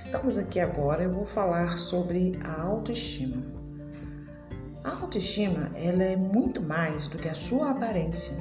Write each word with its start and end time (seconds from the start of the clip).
estamos 0.00 0.38
aqui 0.38 0.58
agora. 0.58 1.02
Eu 1.02 1.12
vou 1.12 1.26
falar 1.26 1.76
sobre 1.76 2.38
a 2.42 2.62
autoestima. 2.62 3.42
A 4.82 4.92
autoestima 5.02 5.70
ela 5.74 6.02
é 6.02 6.16
muito 6.16 6.62
mais 6.62 7.06
do 7.06 7.18
que 7.18 7.28
a 7.28 7.34
sua 7.34 7.70
aparência. 7.70 8.34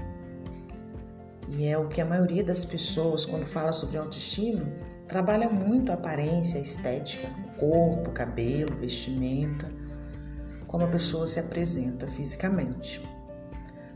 E 1.49 1.65
é 1.65 1.77
o 1.77 1.89
que 1.89 1.99
a 1.99 2.05
maioria 2.05 2.43
das 2.43 2.63
pessoas, 2.63 3.25
quando 3.25 3.45
fala 3.45 3.73
sobre 3.73 3.97
autoestima, 3.97 4.65
trabalha 5.07 5.49
muito 5.49 5.91
a 5.91 5.95
aparência, 5.95 6.59
a 6.59 6.63
estética, 6.63 7.27
corpo, 7.59 8.11
cabelo, 8.11 8.77
vestimenta, 8.77 9.69
como 10.65 10.85
a 10.85 10.87
pessoa 10.87 11.27
se 11.27 11.41
apresenta 11.41 12.07
fisicamente. 12.07 13.03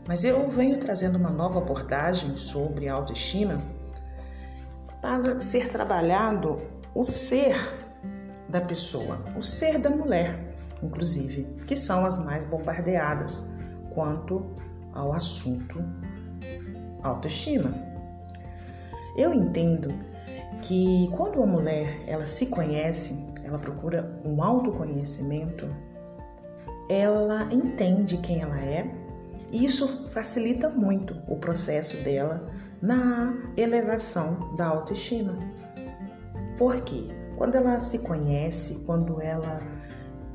Mas 0.06 0.22
eu 0.22 0.50
venho 0.50 0.78
trazendo 0.78 1.16
uma 1.16 1.30
nova 1.30 1.60
abordagem 1.60 2.36
sobre 2.36 2.88
autoestima 2.88 3.62
para 5.00 5.40
ser 5.40 5.70
trabalhado 5.70 6.73
o 6.94 7.02
ser 7.02 7.56
da 8.48 8.60
pessoa, 8.60 9.18
o 9.36 9.42
ser 9.42 9.78
da 9.78 9.90
mulher, 9.90 10.38
inclusive, 10.82 11.44
que 11.66 11.74
são 11.74 12.06
as 12.06 12.16
mais 12.16 12.44
bombardeadas 12.44 13.50
quanto 13.92 14.54
ao 14.92 15.12
assunto 15.12 15.82
autoestima. 17.02 17.74
Eu 19.16 19.34
entendo 19.34 19.88
que 20.62 21.08
quando 21.16 21.36
uma 21.36 21.46
mulher 21.46 22.00
ela 22.06 22.26
se 22.26 22.46
conhece, 22.46 23.18
ela 23.42 23.58
procura 23.58 24.20
um 24.24 24.42
autoconhecimento, 24.42 25.68
ela 26.88 27.48
entende 27.52 28.16
quem 28.18 28.40
ela 28.40 28.58
é 28.58 28.90
e 29.50 29.64
isso 29.64 30.08
facilita 30.08 30.68
muito 30.68 31.16
o 31.28 31.36
processo 31.36 32.02
dela 32.02 32.50
na 32.80 33.34
elevação 33.56 34.56
da 34.56 34.66
autoestima. 34.66 35.36
Por 36.56 36.80
quê? 36.82 37.08
Quando 37.36 37.56
ela 37.56 37.80
se 37.80 37.98
conhece, 37.98 38.82
quando 38.86 39.20
ela 39.20 39.60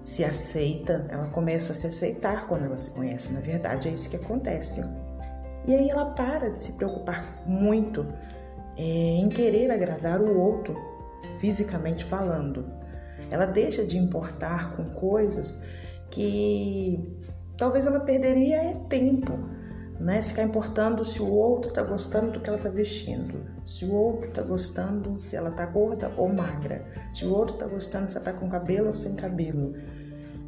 se 0.03 0.23
aceita, 0.23 1.05
ela 1.09 1.27
começa 1.27 1.71
a 1.71 1.75
se 1.75 1.87
aceitar 1.87 2.47
quando 2.47 2.65
ela 2.65 2.77
se 2.77 2.91
conhece. 2.91 3.31
Na 3.31 3.39
verdade, 3.39 3.87
é 3.87 3.91
isso 3.91 4.09
que 4.09 4.15
acontece. 4.15 4.83
E 5.65 5.73
aí 5.73 5.89
ela 5.89 6.05
para 6.05 6.49
de 6.49 6.59
se 6.59 6.73
preocupar 6.73 7.43
muito 7.45 8.05
é, 8.77 8.81
em 8.81 9.29
querer 9.29 9.69
agradar 9.71 10.21
o 10.21 10.39
outro, 10.39 10.75
fisicamente 11.39 12.03
falando. 12.03 12.65
Ela 13.29 13.45
deixa 13.45 13.85
de 13.85 13.97
importar 13.97 14.75
com 14.75 14.85
coisas 14.85 15.63
que 16.09 16.99
talvez 17.55 17.85
ela 17.85 17.99
perderia 17.99 18.57
é 18.57 18.73
tempo, 18.89 19.37
né? 19.99 20.21
Ficar 20.21 20.43
importando 20.43 21.03
se 21.03 21.21
o 21.21 21.29
outro 21.29 21.69
está 21.69 21.83
gostando 21.83 22.31
do 22.31 22.39
que 22.39 22.49
ela 22.49 22.57
está 22.57 22.69
vestindo, 22.69 23.45
se 23.65 23.85
o 23.85 23.93
outro 23.93 24.29
está 24.29 24.41
gostando 24.41 25.19
se 25.19 25.35
ela 25.35 25.49
está 25.49 25.65
gorda 25.65 26.11
ou 26.15 26.29
magra, 26.29 26.85
se 27.13 27.25
o 27.25 27.33
outro 27.33 27.55
está 27.55 27.67
gostando 27.67 28.09
se 28.09 28.17
ela 28.17 28.29
está 28.29 28.39
com 28.39 28.49
cabelo 28.49 28.87
ou 28.87 28.93
sem 28.93 29.15
cabelo. 29.15 29.75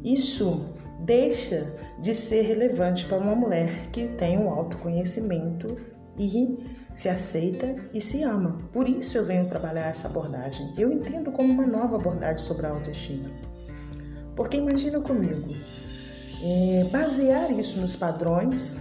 Isso 0.02 0.74
deixa 1.00 1.72
de 2.00 2.14
ser 2.14 2.42
relevante 2.42 3.06
para 3.06 3.18
uma 3.18 3.34
mulher 3.34 3.88
que 3.92 4.08
tem 4.08 4.38
um 4.38 4.48
autoconhecimento 4.48 5.76
e 6.18 6.58
se 6.94 7.08
aceita 7.08 7.76
e 7.92 8.00
se 8.00 8.22
ama. 8.22 8.58
Por 8.72 8.88
isso 8.88 9.18
eu 9.18 9.24
venho 9.24 9.48
trabalhar 9.48 9.88
essa 9.88 10.08
abordagem. 10.08 10.72
Eu 10.76 10.92
entendo 10.92 11.30
como 11.30 11.52
uma 11.52 11.66
nova 11.66 11.96
abordagem 11.96 12.44
sobre 12.44 12.66
a 12.66 12.70
autoestima. 12.70 13.30
Porque 14.34 14.56
imagina 14.56 15.00
comigo, 15.00 15.54
é, 16.42 16.84
basear 16.90 17.50
isso 17.50 17.80
nos 17.80 17.94
padrões 17.94 18.76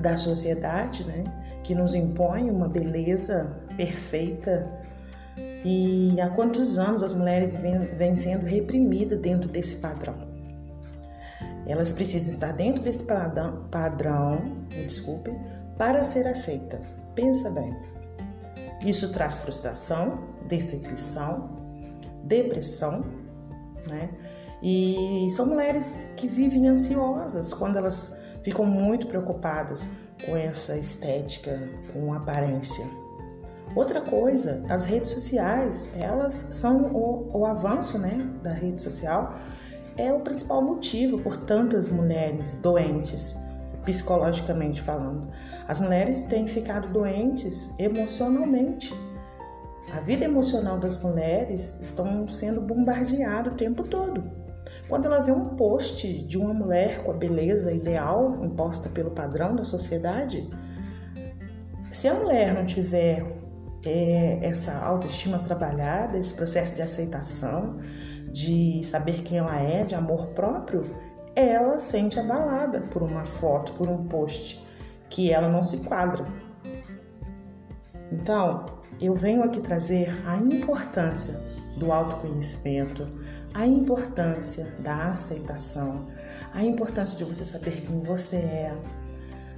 da 0.00 0.16
sociedade, 0.16 1.04
né, 1.04 1.24
que 1.62 1.74
nos 1.74 1.94
impõe 1.94 2.50
uma 2.50 2.68
beleza 2.68 3.60
perfeita 3.76 4.68
e 5.64 6.18
há 6.20 6.28
quantos 6.30 6.78
anos 6.78 7.02
as 7.02 7.14
mulheres 7.14 7.54
vêm, 7.54 8.16
sendo 8.16 8.46
reprimidas 8.46 9.20
dentro 9.20 9.48
desse 9.48 9.76
padrão. 9.76 10.14
Elas 11.66 11.92
precisam 11.92 12.30
estar 12.30 12.52
dentro 12.52 12.82
desse 12.82 13.04
padrão, 13.04 13.64
padrão 13.70 14.40
desculpe, 14.70 15.30
para 15.76 16.02
ser 16.02 16.26
aceita. 16.26 16.80
Pensa 17.14 17.50
bem. 17.50 17.76
Isso 18.82 19.12
traz 19.12 19.38
frustração, 19.38 20.24
decepção, 20.48 21.50
depressão, 22.24 23.04
né? 23.90 24.08
E 24.62 25.26
são 25.30 25.46
mulheres 25.46 26.08
que 26.16 26.26
vivem 26.26 26.68
ansiosas 26.68 27.52
quando 27.52 27.76
elas 27.76 28.14
ficam 28.42 28.64
muito 28.64 29.06
preocupadas 29.06 29.88
com 30.24 30.36
essa 30.36 30.76
estética, 30.76 31.58
com 31.92 32.12
aparência. 32.12 32.84
Outra 33.74 34.00
coisa, 34.00 34.64
as 34.68 34.84
redes 34.84 35.10
sociais, 35.10 35.86
elas 35.94 36.34
são 36.52 36.92
o, 36.92 37.30
o 37.32 37.46
avanço 37.46 37.98
né, 37.98 38.28
da 38.42 38.52
rede 38.52 38.82
social, 38.82 39.34
é 39.96 40.12
o 40.12 40.20
principal 40.20 40.62
motivo 40.62 41.18
por 41.20 41.36
tantas 41.36 41.88
mulheres 41.88 42.56
doentes, 42.56 43.36
psicologicamente 43.84 44.80
falando. 44.80 45.28
As 45.68 45.80
mulheres 45.80 46.24
têm 46.24 46.46
ficado 46.46 46.88
doentes 46.88 47.72
emocionalmente. 47.78 48.92
A 49.92 50.00
vida 50.00 50.24
emocional 50.24 50.78
das 50.78 51.00
mulheres 51.02 51.78
estão 51.80 52.26
sendo 52.26 52.60
bombardeada 52.60 53.50
o 53.50 53.54
tempo 53.54 53.84
todo. 53.84 54.22
Quando 54.88 55.06
ela 55.06 55.20
vê 55.20 55.30
um 55.30 55.50
post 55.50 56.06
de 56.24 56.36
uma 56.36 56.52
mulher 56.52 57.02
com 57.04 57.12
a 57.12 57.14
beleza 57.14 57.72
ideal 57.72 58.44
imposta 58.44 58.88
pelo 58.88 59.10
padrão 59.10 59.54
da 59.54 59.64
sociedade, 59.64 60.48
se 61.90 62.08
a 62.08 62.14
mulher 62.14 62.54
não 62.54 62.64
tiver 62.64 63.24
é, 63.84 64.38
essa 64.42 64.78
autoestima 64.78 65.38
trabalhada, 65.38 66.18
esse 66.18 66.34
processo 66.34 66.74
de 66.74 66.82
aceitação, 66.82 67.78
de 68.30 68.82
saber 68.84 69.22
quem 69.22 69.38
ela 69.38 69.60
é, 69.60 69.84
de 69.84 69.94
amor 69.94 70.28
próprio, 70.28 70.94
ela 71.34 71.78
sente 71.78 72.18
abalada 72.18 72.80
por 72.80 73.02
uma 73.02 73.24
foto, 73.24 73.72
por 73.72 73.88
um 73.88 74.06
post 74.06 74.64
que 75.08 75.32
ela 75.32 75.48
não 75.48 75.62
se 75.62 75.78
quadra. 75.78 76.24
Então, 78.12 78.66
eu 79.00 79.14
venho 79.14 79.42
aqui 79.42 79.60
trazer 79.60 80.12
a 80.26 80.36
importância 80.36 81.40
do 81.76 81.92
autoconhecimento, 81.92 83.08
a 83.52 83.66
importância 83.66 84.72
da 84.78 85.06
aceitação, 85.06 86.06
a 86.52 86.62
importância 86.62 87.18
de 87.18 87.24
você 87.24 87.44
saber 87.44 87.80
quem 87.80 88.00
você 88.00 88.36
é, 88.36 88.76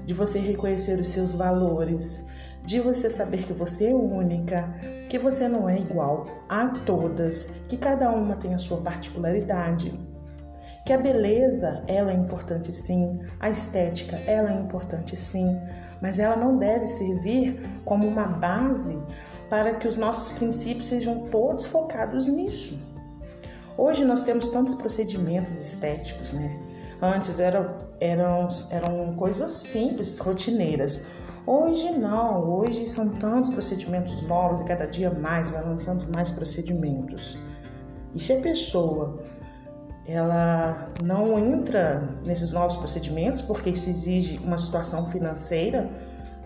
de 0.06 0.14
você 0.14 0.38
reconhecer 0.38 0.98
os 0.98 1.08
seus 1.08 1.34
valores, 1.34 2.24
de 2.64 2.80
você 2.80 3.10
saber 3.10 3.44
que 3.44 3.52
você 3.52 3.88
é 3.88 3.94
única, 3.94 4.72
que 5.08 5.18
você 5.18 5.48
não 5.48 5.68
é 5.68 5.78
igual 5.78 6.26
a 6.48 6.68
todas, 6.68 7.50
que 7.68 7.76
cada 7.76 8.10
uma 8.10 8.36
tem 8.36 8.54
a 8.54 8.58
sua 8.58 8.80
particularidade, 8.80 9.92
que 10.86 10.92
a 10.92 10.98
beleza 10.98 11.84
ela 11.86 12.12
é 12.12 12.14
importante 12.14 12.72
sim, 12.72 13.20
a 13.38 13.50
estética 13.50 14.16
ela 14.26 14.50
é 14.50 14.58
importante 14.58 15.16
sim, 15.16 15.60
mas 16.00 16.18
ela 16.18 16.36
não 16.36 16.56
deve 16.56 16.86
servir 16.86 17.60
como 17.84 18.06
uma 18.06 18.24
base 18.26 19.00
para 19.50 19.74
que 19.74 19.86
os 19.86 19.96
nossos 19.96 20.32
princípios 20.32 20.88
sejam 20.88 21.28
todos 21.28 21.66
focados 21.66 22.26
nisso. 22.26 22.91
Hoje 23.76 24.04
nós 24.04 24.22
temos 24.22 24.48
tantos 24.48 24.74
procedimentos 24.74 25.52
estéticos, 25.60 26.32
né? 26.32 26.58
Antes 27.00 27.40
eram, 27.40 27.74
eram, 28.00 28.48
eram 28.70 29.14
coisas 29.16 29.50
simples, 29.50 30.18
rotineiras. 30.18 31.00
Hoje 31.46 31.90
não, 31.90 32.48
hoje 32.48 32.86
são 32.86 33.08
tantos 33.08 33.50
procedimentos 33.50 34.22
novos 34.22 34.60
e 34.60 34.64
cada 34.64 34.86
dia 34.86 35.10
mais 35.10 35.50
vai 35.50 35.64
lançando 35.64 36.06
mais 36.14 36.30
procedimentos. 36.30 37.36
E 38.14 38.20
se 38.20 38.32
a 38.34 38.40
pessoa 38.40 39.18
ela 40.06 40.90
não 41.02 41.38
entra 41.38 42.08
nesses 42.24 42.52
novos 42.52 42.76
procedimentos 42.76 43.40
porque 43.40 43.70
isso 43.70 43.88
exige 43.88 44.38
uma 44.38 44.58
situação 44.58 45.06
financeira, 45.06 45.88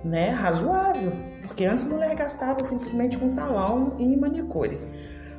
né, 0.05 0.31
razoável, 0.31 1.13
porque 1.43 1.65
antes 1.65 1.85
a 1.85 1.89
mulher 1.89 2.15
gastava 2.15 2.63
simplesmente 2.65 3.19
com 3.19 3.29
salão 3.29 3.95
e 3.99 4.17
manicure. 4.17 4.79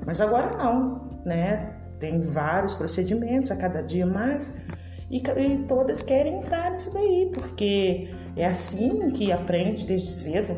Mas 0.07 0.21
agora 0.21 0.56
não, 0.57 1.09
né? 1.25 1.74
Tem 2.00 2.21
vários 2.21 2.74
procedimentos 2.74 3.51
a 3.51 3.57
cada 3.57 3.81
dia 3.81 4.06
mais 4.06 4.54
e, 5.12 5.18
e 5.18 5.57
todas 5.68 6.01
querem 6.01 6.39
entrar 6.39 6.71
nisso 6.71 6.94
daí, 6.94 7.30
porque 7.33 8.09
é 8.38 8.45
assim 8.45 9.09
que 9.12 9.33
aprende 9.33 9.86
desde 9.86 10.07
cedo, 10.07 10.56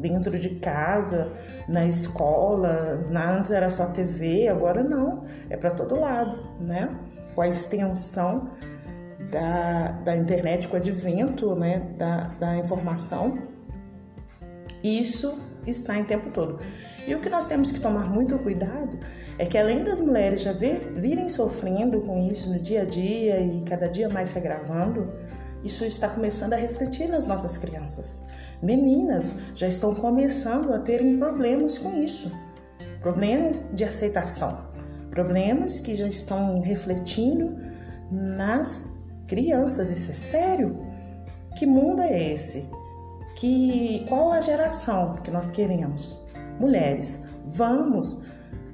dentro 0.00 0.38
de 0.38 0.50
casa, 0.60 1.32
na 1.68 1.84
escola. 1.86 3.02
Antes 3.12 3.50
era 3.50 3.68
só 3.68 3.86
TV, 3.86 4.46
agora 4.46 4.84
não, 4.84 5.24
é 5.50 5.56
para 5.56 5.72
todo 5.72 5.98
lado, 5.98 6.38
né? 6.60 6.88
Com 7.34 7.42
a 7.42 7.48
extensão 7.48 8.50
da, 9.28 9.88
da 10.04 10.16
internet, 10.16 10.68
com 10.68 10.74
o 10.74 10.76
advento 10.76 11.56
né, 11.56 11.80
da, 11.98 12.28
da 12.38 12.56
informação, 12.58 13.38
isso 14.84 15.42
está 15.66 15.98
em 15.98 16.04
tempo 16.04 16.30
todo. 16.30 16.60
E 17.06 17.14
o 17.14 17.20
que 17.20 17.30
nós 17.30 17.46
temos 17.46 17.72
que 17.72 17.80
tomar 17.80 18.06
muito 18.10 18.38
cuidado 18.38 18.98
é 19.38 19.46
que 19.46 19.56
além 19.56 19.82
das 19.82 20.00
mulheres 20.00 20.42
já 20.42 20.52
vir, 20.52 20.92
virem 20.94 21.28
sofrendo 21.28 22.02
com 22.02 22.30
isso 22.30 22.50
no 22.50 22.58
dia 22.58 22.82
a 22.82 22.84
dia 22.84 23.40
e 23.40 23.62
cada 23.62 23.88
dia 23.88 24.08
mais 24.10 24.28
se 24.28 24.38
agravando, 24.38 25.10
isso 25.64 25.84
está 25.86 26.08
começando 26.08 26.52
a 26.52 26.56
refletir 26.56 27.08
nas 27.08 27.26
nossas 27.26 27.56
crianças. 27.56 28.22
Meninas 28.62 29.34
já 29.54 29.66
estão 29.66 29.94
começando 29.94 30.72
a 30.72 30.78
terem 30.78 31.18
problemas 31.18 31.78
com 31.78 31.96
isso, 31.96 32.30
problemas 33.00 33.64
de 33.72 33.84
aceitação, 33.84 34.68
problemas 35.10 35.78
que 35.78 35.94
já 35.94 36.06
estão 36.06 36.60
refletindo 36.60 37.56
nas 38.10 38.98
crianças. 39.26 39.90
Isso 39.90 40.10
é 40.10 40.14
sério? 40.14 40.78
Que 41.56 41.66
mundo 41.66 42.02
é 42.02 42.32
esse? 42.32 42.68
Que 43.34 44.04
qual 44.08 44.32
a 44.32 44.40
geração 44.40 45.16
que 45.16 45.30
nós 45.30 45.50
queremos? 45.50 46.24
Mulheres, 46.60 47.18
vamos 47.46 48.22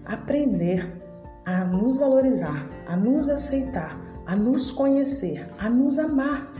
aprender 0.05 1.01
a 1.45 1.65
nos 1.65 1.97
valorizar, 1.97 2.69
a 2.87 2.97
nos 2.97 3.29
aceitar, 3.29 3.99
a 4.27 4.37
nos 4.37 4.71
conhecer, 4.71 5.47
a 5.59 5.69
nos 5.69 5.99
amar, 5.99 6.53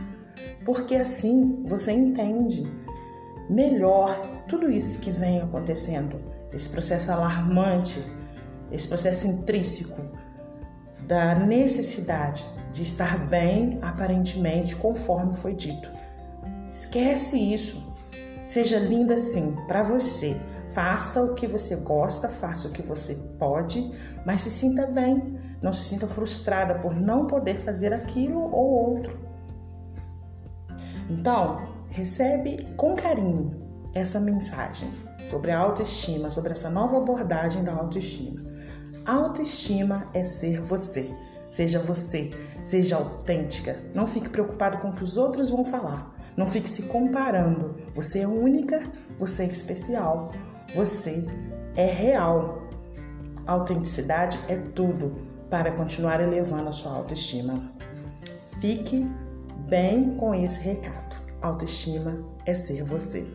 porque 0.65 0.95
assim 0.95 1.63
você 1.67 1.91
entende 1.91 2.69
melhor 3.49 4.43
tudo 4.47 4.69
isso 4.69 4.99
que 4.99 5.11
vem 5.11 5.41
acontecendo, 5.41 6.19
esse 6.51 6.69
processo 6.69 7.11
alarmante, 7.11 8.03
esse 8.71 8.87
processo 8.87 9.27
intrínseco 9.27 10.01
da 11.07 11.35
necessidade 11.35 12.45
de 12.71 12.83
estar 12.83 13.17
bem 13.27 13.79
aparentemente 13.81 14.75
conforme 14.75 15.35
foi 15.35 15.53
dito. 15.53 15.89
Esquece 16.69 17.37
isso. 17.37 17.80
Seja 18.51 18.77
linda 18.77 19.15
sim 19.15 19.55
para 19.65 19.81
você. 19.81 20.35
Faça 20.73 21.23
o 21.23 21.35
que 21.35 21.47
você 21.47 21.73
gosta, 21.77 22.27
faça 22.27 22.67
o 22.67 22.71
que 22.71 22.81
você 22.81 23.15
pode, 23.39 23.89
mas 24.25 24.41
se 24.41 24.51
sinta 24.51 24.85
bem. 24.87 25.39
Não 25.61 25.71
se 25.71 25.85
sinta 25.85 26.05
frustrada 26.05 26.75
por 26.75 26.93
não 26.93 27.27
poder 27.27 27.59
fazer 27.59 27.93
aquilo 27.93 28.41
ou 28.41 28.95
outro. 28.95 29.17
Então, 31.09 31.65
recebe 31.91 32.67
com 32.75 32.93
carinho 32.93 33.55
essa 33.93 34.19
mensagem 34.19 34.89
sobre 35.23 35.51
a 35.51 35.57
autoestima, 35.57 36.29
sobre 36.29 36.51
essa 36.51 36.69
nova 36.69 36.97
abordagem 36.97 37.63
da 37.63 37.71
autoestima. 37.71 38.41
Autoestima 39.05 40.09
é 40.13 40.25
ser 40.25 40.59
você. 40.59 41.09
Seja 41.49 41.79
você, 41.79 42.31
seja 42.65 42.97
autêntica. 42.97 43.79
Não 43.95 44.05
fique 44.05 44.27
preocupado 44.27 44.79
com 44.79 44.89
o 44.89 44.93
que 44.93 45.05
os 45.05 45.15
outros 45.15 45.49
vão 45.49 45.63
falar. 45.63 46.13
Não 46.35 46.47
fique 46.47 46.69
se 46.69 46.83
comparando. 46.83 47.75
Você 47.95 48.19
é 48.19 48.27
única, 48.27 48.81
você 49.17 49.43
é 49.43 49.47
especial, 49.47 50.31
você 50.73 51.25
é 51.75 51.85
real. 51.85 52.69
autenticidade 53.45 54.39
é 54.47 54.55
tudo 54.55 55.15
para 55.49 55.71
continuar 55.71 56.21
elevando 56.21 56.69
a 56.69 56.71
sua 56.71 56.93
autoestima. 56.93 57.71
Fique 58.61 59.05
bem 59.67 60.15
com 60.15 60.33
esse 60.33 60.61
recado. 60.61 61.17
Autoestima 61.41 62.23
é 62.45 62.53
ser 62.53 62.83
você. 62.83 63.27